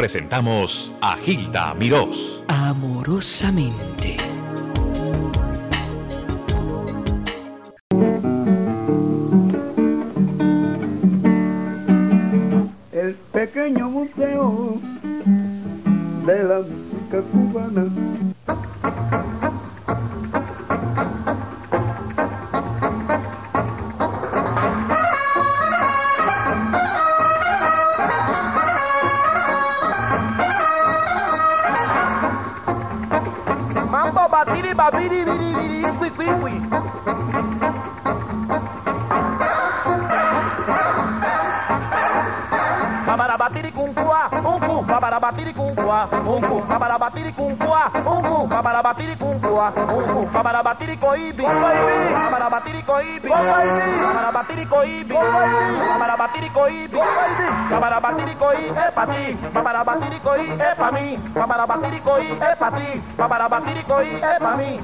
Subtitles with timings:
[0.00, 2.42] presentamos a Gilda Mirós.
[2.48, 4.29] Amorosamente.
[50.70, 55.16] Amatirico Ibi, Amatirico Ibi, Amatirico Ibi,
[56.06, 57.00] Amatirico Ibi,
[57.72, 64.56] Amatirico es para ti, Amatirico es para mí, Amatirico es para ti, Amatirico es para
[64.56, 64.78] mí,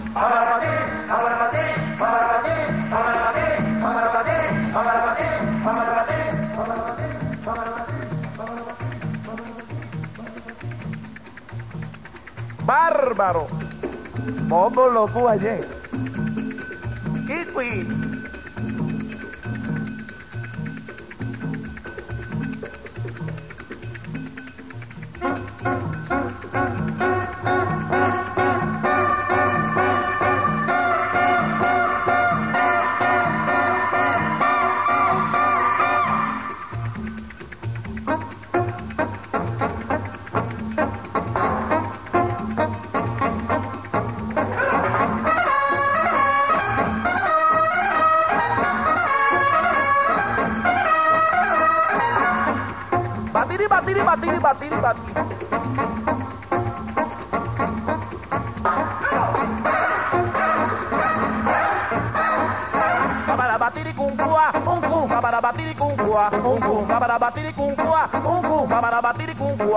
[12.65, 13.66] Bárbaro.
[14.49, 15.67] Modo loco ayer.
[17.27, 17.87] Kiwi.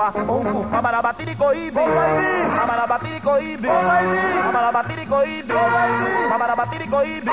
[0.10, 5.54] Baba, Onku, Babala Batírico Ibi, Babala Batírico Ibi, Babala Batírico Ibi,
[6.30, 7.30] Babala Batírico Ibi,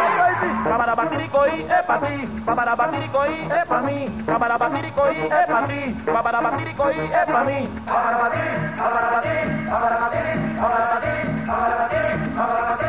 [0.68, 5.46] Babala Batírico Ibi, para ti, Babala Batírico Ibi, es para mí, Babala Batírico Ibi, es
[5.46, 8.44] para ti, Babala Batírico Ibi, es para mí, Babala Batí,
[8.76, 9.36] Babala Batí,
[9.70, 10.24] Babala Batí,
[11.46, 12.85] Babala Batí, Babala Batí,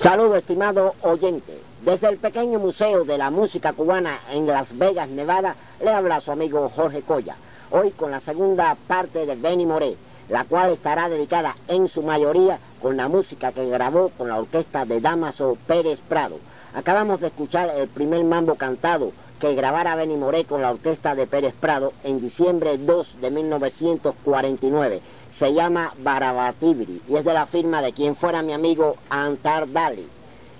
[0.00, 1.60] Saludo, estimado oyente.
[1.84, 6.32] Desde el pequeño Museo de la Música Cubana en Las Vegas, Nevada, le habla su
[6.32, 7.36] amigo Jorge Coya.
[7.70, 9.96] Hoy con la segunda parte de Benny Moré,
[10.30, 14.86] la cual estará dedicada en su mayoría con la música que grabó con la orquesta
[14.86, 16.38] de Damaso Pérez Prado.
[16.72, 21.26] Acabamos de escuchar el primer mambo cantado que grabara Benny Moré con la orquesta de
[21.26, 25.02] Pérez Prado en diciembre 2 de 1949
[25.40, 30.06] se llama Barabatibri y es de la firma de quien fuera mi amigo Antar Dali.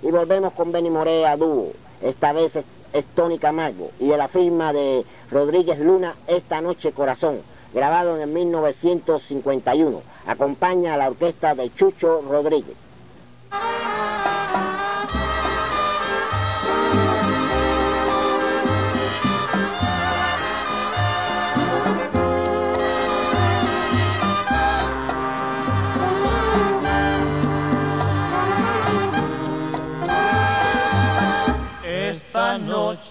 [0.01, 1.67] Y volvemos con Benny Moré a dúo,
[2.01, 6.93] esta vez es, es Tony Camargo, y de la firma de Rodríguez Luna, Esta Noche
[6.93, 7.41] Corazón,
[7.75, 10.01] grabado en el 1951.
[10.25, 12.77] Acompaña a la orquesta de Chucho Rodríguez.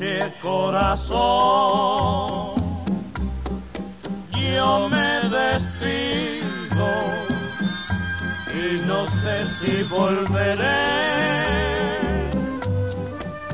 [0.00, 1.18] Noche corazón,
[4.30, 6.88] yo me despido
[8.54, 10.64] y no sé si volveré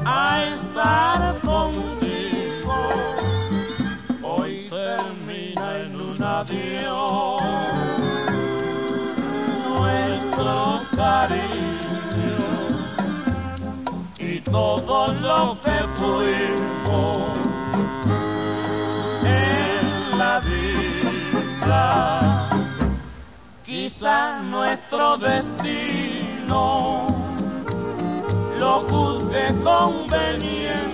[0.04, 2.74] a estar contigo.
[4.22, 7.42] Hoy termina en un adiós
[9.68, 11.65] nuestro cariño
[14.50, 17.20] todo lo que fuimos
[19.24, 21.84] en la vida.
[23.64, 27.06] Quizá nuestro destino
[28.58, 30.86] lo juzgue conveniente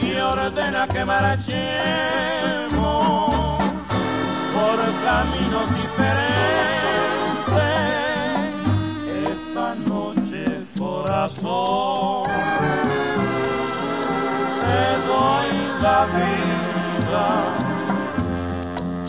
[0.00, 1.58] y ordena que marchemos
[4.54, 6.37] por caminos diferentes
[11.18, 12.24] corazón.
[14.60, 15.50] Te doy
[15.80, 17.28] la vida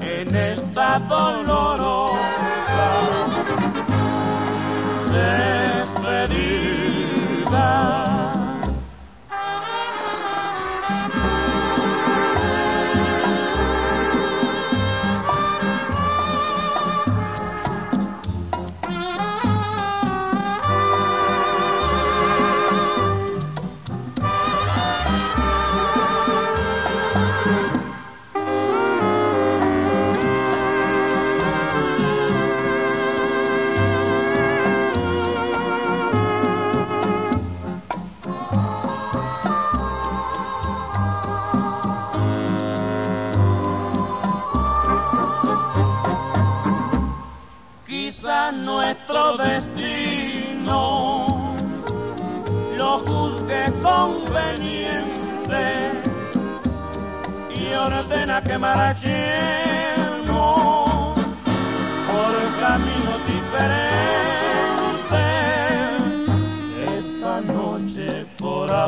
[0.01, 2.19] en esta dolorosa.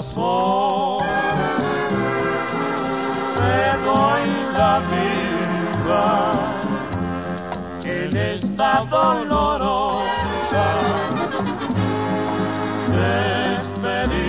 [0.02, 1.06] Corazón.
[3.36, 4.24] Te doy
[4.58, 6.06] la vida
[7.84, 10.66] en esta dolorosa
[12.88, 14.24] despedida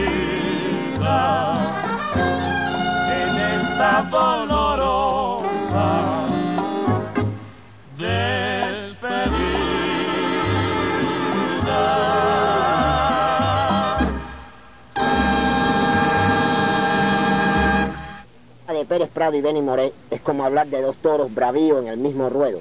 [3.09, 4.52] en esta dolorosa
[19.31, 22.61] Y Benny Moré es como hablar de dos toros bravíos en el mismo ruedo.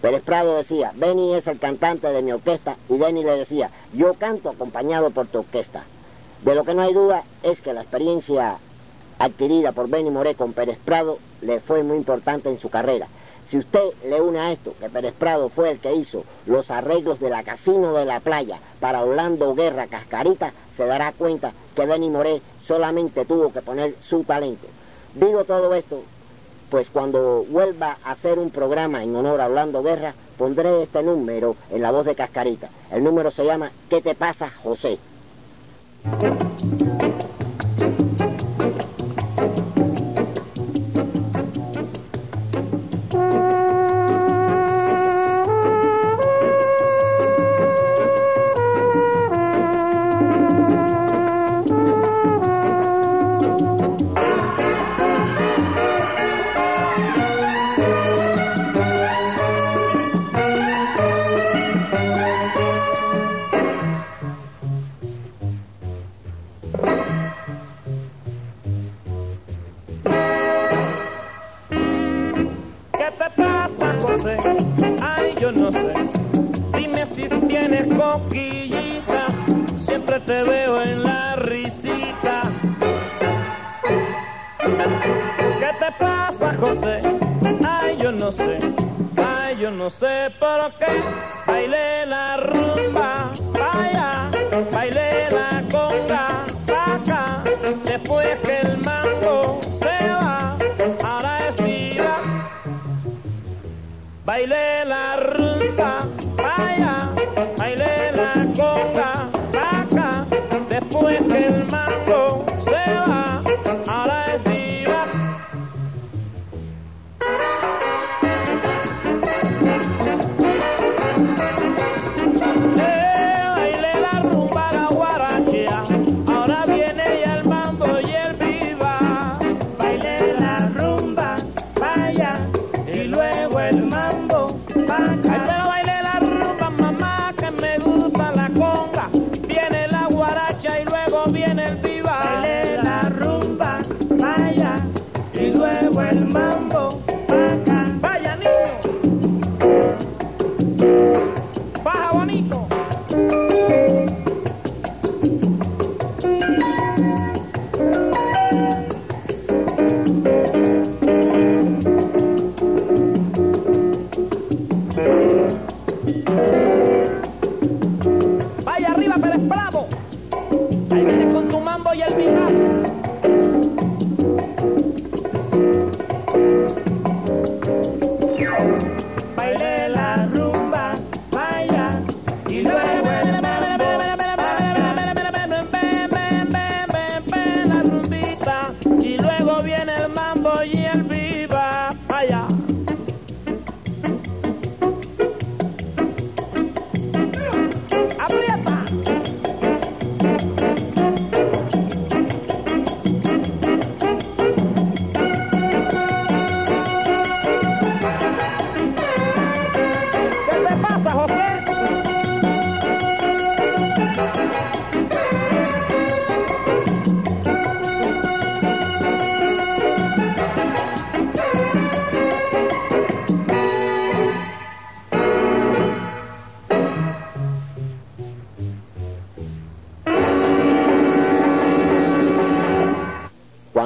[0.00, 4.14] Pérez Prado decía, Benny es el cantante de mi orquesta y Benny le decía, yo
[4.14, 5.84] canto acompañado por tu orquesta.
[6.42, 8.58] De lo que no hay duda es que la experiencia
[9.18, 13.06] adquirida por Benny Moré con Pérez Prado le fue muy importante en su carrera.
[13.44, 17.20] Si usted le une a esto que Pérez Prado fue el que hizo los arreglos
[17.20, 22.08] de la Casino de la Playa para Orlando Guerra Cascarita, se dará cuenta que Benny
[22.08, 24.68] Moré solamente tuvo que poner su talento.
[25.14, 26.02] Digo todo esto,
[26.70, 31.56] pues cuando vuelva a hacer un programa en honor a Orlando Guerra, pondré este número
[31.70, 32.68] en la voz de Cascarita.
[32.90, 34.98] El número se llama ¿Qué te pasa, José?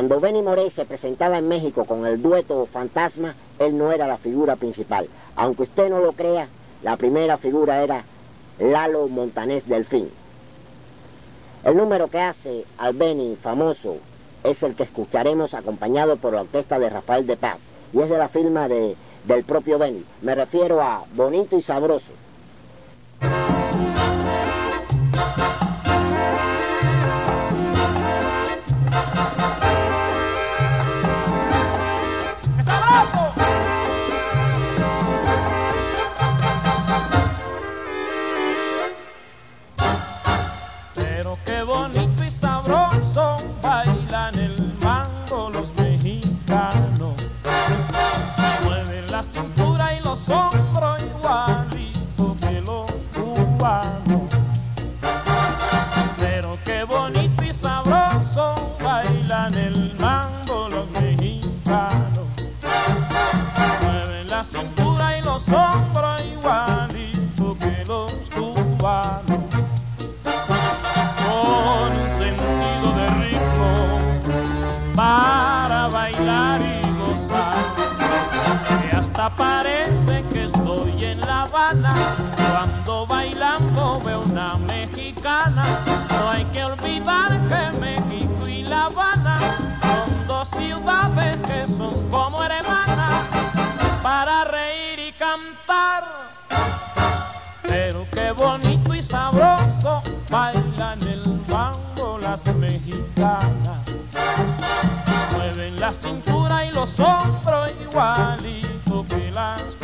[0.02, 4.18] Cuando Benny Moré se presentaba en México con el dueto Fantasma, él no era la
[4.18, 5.08] figura principal.
[5.36, 6.48] Aunque usted no lo crea,
[6.82, 8.02] La primera figura era
[8.58, 10.10] Lalo Montanés Delfín.
[11.62, 13.98] El número que hace al Beni famoso
[14.42, 17.60] es el que escucharemos acompañado por la orquesta de Rafael de Paz
[17.92, 20.04] y es de la firma de, del propio Beni.
[20.20, 22.10] Me refiero a Bonito y Sabroso.
[90.56, 93.24] Ciudades que son como hermanas
[94.02, 96.04] para reír y cantar.
[97.62, 103.80] Pero qué bonito y sabroso bailan el mango las mexicanas.
[105.32, 109.81] Mueven la cintura y los hombros igualito que las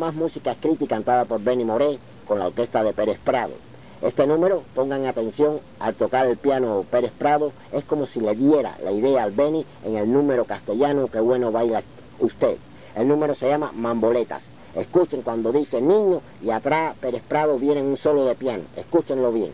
[0.00, 3.52] más música escrita y cantada por Benny Moré con la orquesta de Pérez Prado.
[4.00, 8.78] Este número, pongan atención, al tocar el piano Pérez Prado, es como si le diera
[8.82, 11.82] la idea al Benny en el número castellano que bueno baila
[12.18, 12.56] usted.
[12.96, 14.44] El número se llama Mamboletas.
[14.74, 18.64] Escuchen cuando dice niño y atrás Pérez Prado viene en un solo de piano.
[18.76, 19.52] Escúchenlo bien.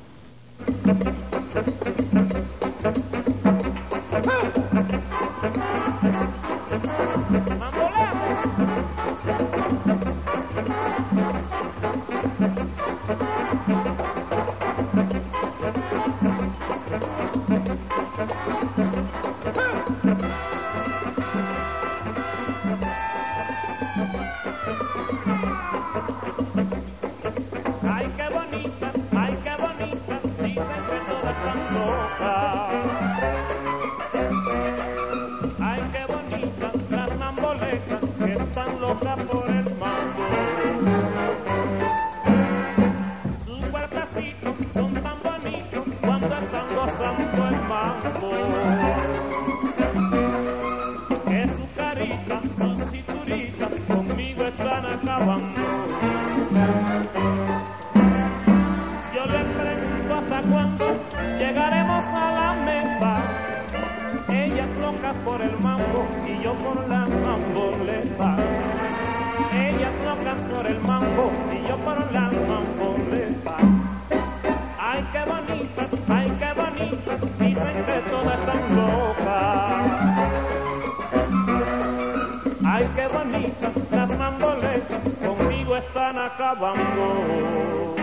[82.76, 87.94] Ay, qué bonitas, las mamboletas conmigo están acabando.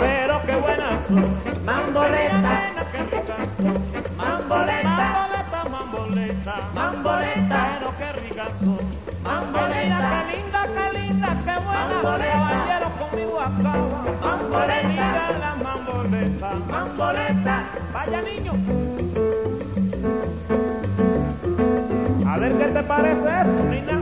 [0.00, 4.16] Pero qué buenas son Mamboleta, qué ricas son.
[4.16, 5.28] Mamboleta,
[5.70, 8.78] mamboleta, mamboleta, pero qué ricas son.
[9.22, 12.00] Mamboleta, qué linda, qué linda, qué buena.
[12.00, 14.04] Caballero conmigo acaba.
[14.22, 17.64] Mamboleta, la mamboleta, mamboleta.
[17.92, 18.87] Vaya niño.
[22.58, 23.97] Qué te parece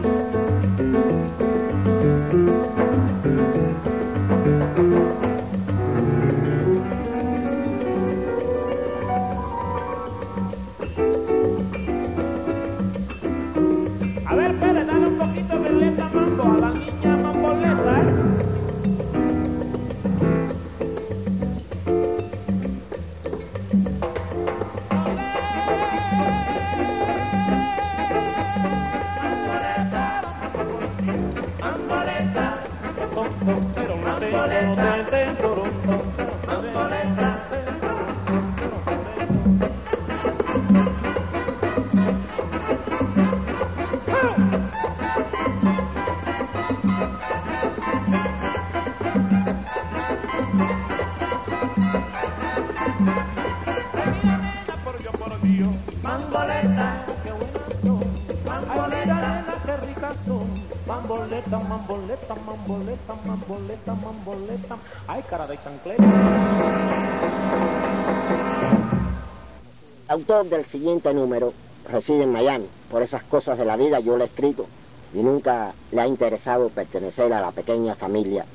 [70.08, 71.52] autor del siguiente número
[71.88, 72.66] reside en Miami.
[72.90, 74.66] Por esas cosas de la vida yo lo he escrito
[75.12, 78.46] y nunca le ha interesado pertenecer a la pequeña familia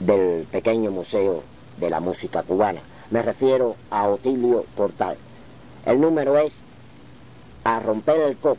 [0.00, 1.42] del pequeño museo
[1.78, 2.80] de la música cubana.
[3.10, 5.16] Me refiero a Otilio Portal.
[5.86, 6.52] El número es
[7.64, 8.58] A romper el coco.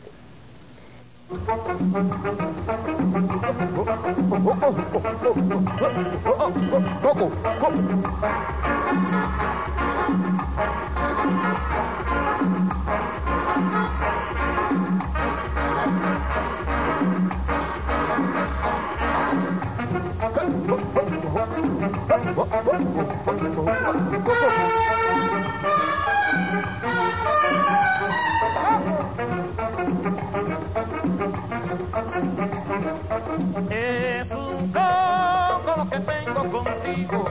[33.70, 37.24] Es un coco lo que tengo contigo.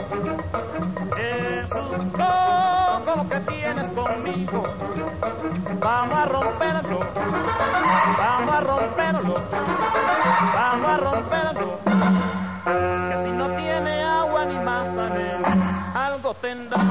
[1.18, 4.64] Es un coco lo que tienes conmigo.
[5.80, 7.00] Vamos a romperlo.
[8.18, 9.36] Vamos a romperlo.
[10.56, 12.29] Vamos a romperlo.
[16.50, 16.82] Tendrá.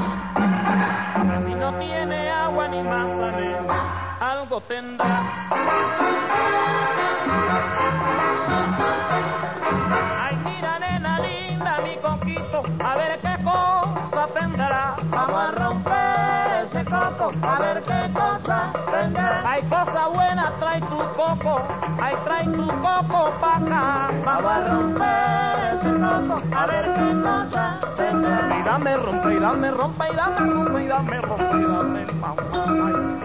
[1.45, 3.79] Si no tiene agua ni masa, nena,
[4.21, 5.17] algo tendrá.
[10.23, 14.95] Ay, mira, nena linda, mi coquito, a ver qué cosa tendrá.
[15.11, 18.59] Vamos a romper ese coco, a ver qué cosa
[18.93, 19.43] tendrá.
[19.45, 21.63] Hay cosa buena, trae tu coco,
[22.01, 24.09] ay, trae tu coco pa' acá.
[24.25, 27.78] Vamos a romper ese coco, a ver qué cosa
[28.11, 32.07] Y dame rompe, y dame rompe, y dame rompe, y dame rompe, y dame.
[32.49, 33.18] Ya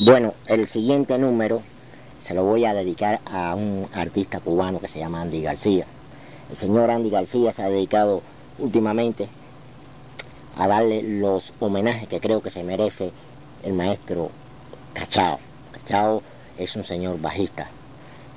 [0.00, 1.62] Bueno, el siguiente número
[2.22, 5.86] se lo voy a dedicar a un artista cubano que se llama Andy García.
[6.50, 8.22] El señor Andy García se ha dedicado
[8.58, 9.28] últimamente
[10.56, 13.12] a darle los homenajes que creo que se merece
[13.62, 14.30] el maestro
[14.92, 15.38] Cachao.
[15.72, 16.22] Cachao
[16.58, 17.66] es un señor bajista,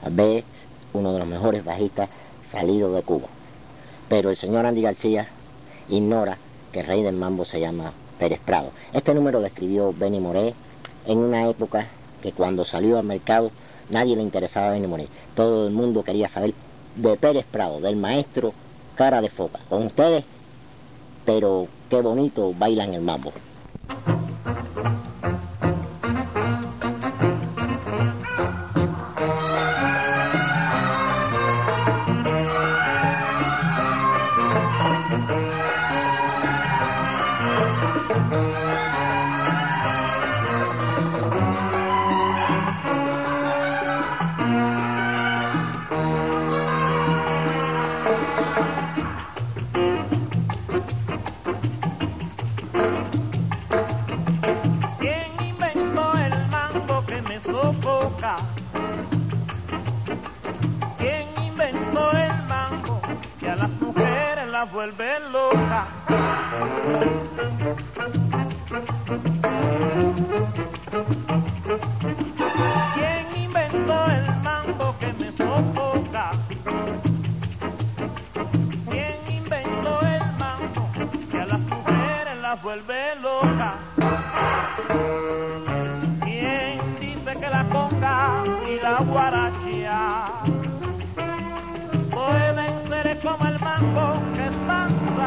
[0.01, 0.43] tal vez
[0.93, 2.10] uno de los mejores bajistas
[2.51, 3.27] salido de Cuba.
[4.10, 5.27] Pero el señor Andy García
[5.89, 6.38] Ignora
[6.71, 8.71] que el rey del mambo se llama Pérez Prado.
[8.93, 10.54] Este número lo escribió Benny Moré
[11.06, 11.88] en una época
[12.21, 13.52] que cuando salió al mercado
[13.89, 15.08] nadie le interesaba a Benny Moré.
[15.36, 16.54] Todo el mundo quería saber
[16.95, 18.54] de Pérez Prado, del maestro
[18.95, 19.60] Cara de Foca.
[19.69, 20.23] Con ustedes,
[21.26, 23.32] pero qué bonito bailan el mambo.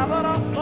[0.00, 0.59] Sabroso.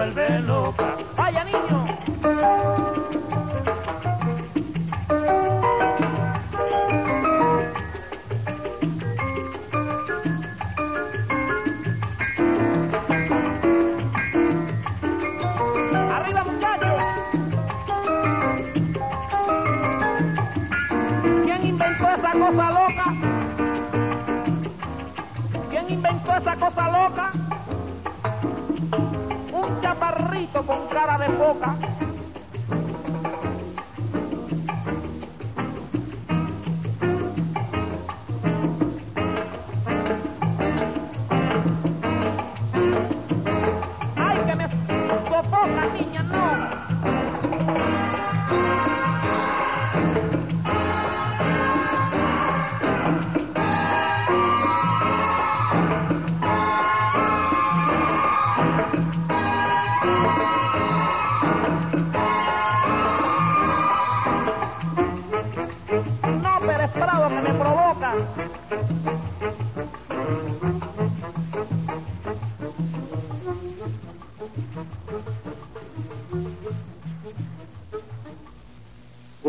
[0.00, 0.59] vuelve loco.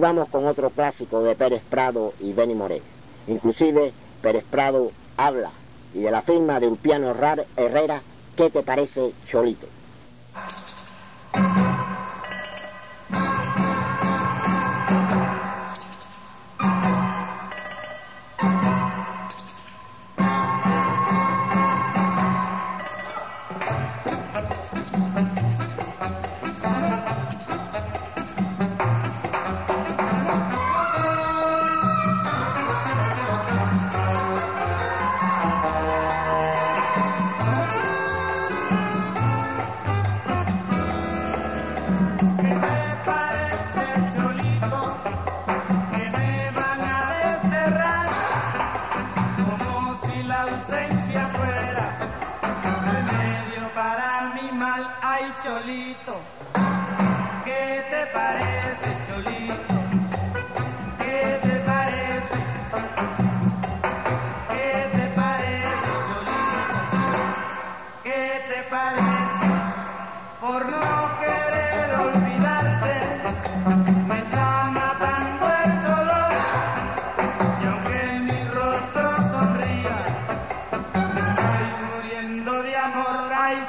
[0.01, 2.81] Vamos con otro clásico de Pérez Prado y Benny Moré.
[3.27, 5.51] Inclusive Pérez Prado habla
[5.93, 8.01] y de la firma de Ulpiano Herrera,
[8.35, 9.67] ¿qué te parece Cholito?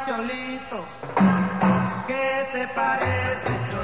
[0.04, 0.84] Cholito,
[2.06, 3.81] ¿qué te parece?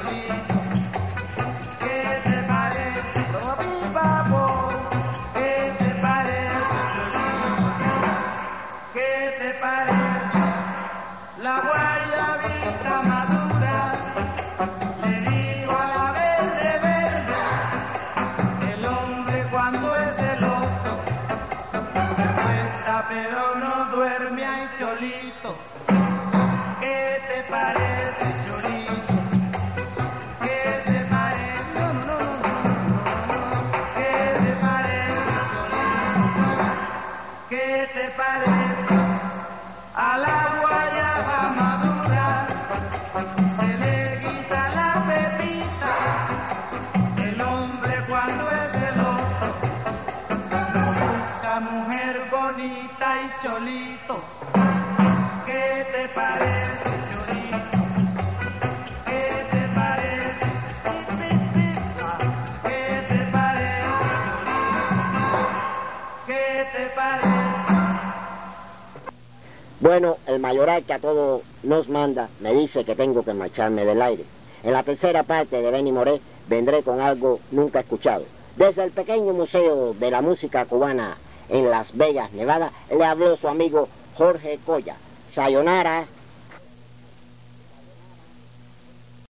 [69.89, 74.03] Bueno, el mayoral que a todos nos manda me dice que tengo que marcharme del
[74.03, 74.23] aire.
[74.61, 78.23] En la tercera parte de Benny Moré vendré con algo nunca escuchado.
[78.55, 81.17] Desde el pequeño museo de la música cubana
[81.49, 84.95] en Las Vegas, Nevada, le habló su amigo Jorge Coya.
[85.31, 86.05] Sayonara.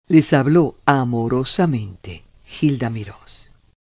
[0.07, 2.23] Les habló amorosamente
[2.59, 3.26] Hilda Mirós.